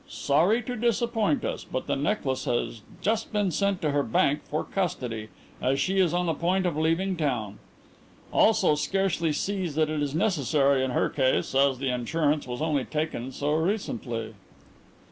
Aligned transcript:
Sorry 0.07 0.63
to 0.63 0.75
disappoint 0.75 1.45
us, 1.45 1.63
but 1.63 1.85
the 1.85 1.95
necklace 1.95 2.45
has 2.45 2.81
just 3.03 3.31
been 3.31 3.51
sent 3.51 3.83
to 3.83 3.91
her 3.91 4.01
bank 4.01 4.39
for 4.49 4.63
custody 4.63 5.29
as 5.61 5.79
she 5.79 5.99
is 5.99 6.11
on 6.11 6.25
the 6.25 6.33
point 6.33 6.65
of 6.65 6.75
leaving 6.75 7.15
town. 7.15 7.59
Also 8.33 8.73
scarcely 8.73 9.31
sees 9.31 9.75
that 9.75 9.91
it 9.91 10.01
is 10.01 10.15
necessary 10.15 10.83
in 10.83 10.89
her 10.89 11.07
case 11.07 11.53
as 11.53 11.77
the 11.77 11.89
insurance 11.89 12.47
was 12.47 12.63
only 12.63 12.83
taken 12.85 13.31
so 13.31 13.53
recently." 13.53 14.33